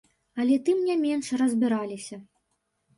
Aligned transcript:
Але 0.43 0.55
тым 0.69 0.79
не 0.87 0.97
менш 1.05 1.31
разбіраліся. 1.45 2.23